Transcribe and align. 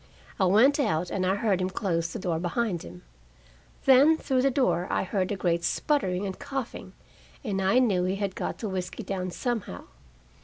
I 0.39 0.45
went 0.45 0.79
out, 0.79 1.11
and 1.11 1.27
I 1.27 1.35
heard 1.35 1.61
him 1.61 1.69
close 1.69 2.11
the 2.11 2.17
door 2.17 2.39
behind 2.39 2.83
me. 2.83 3.01
Then, 3.85 4.17
through 4.17 4.41
the 4.41 4.49
door, 4.49 4.87
I 4.89 5.03
heard 5.03 5.31
a 5.31 5.35
great 5.35 5.63
sputtering 5.63 6.25
and 6.25 6.39
coughing, 6.39 6.93
and 7.43 7.61
I 7.61 7.77
knew 7.77 8.05
he 8.05 8.15
had 8.15 8.33
got 8.33 8.57
the 8.57 8.67
whisky 8.69 9.03
down 9.03 9.29
somehow. 9.29 9.83